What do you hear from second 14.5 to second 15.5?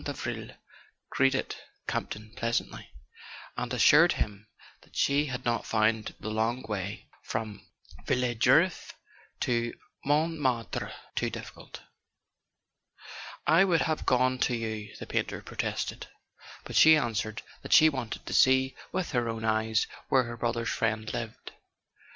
you," the painter